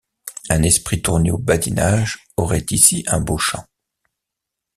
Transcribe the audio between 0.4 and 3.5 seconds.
Un esprit tourné au badinage aurait ici un beau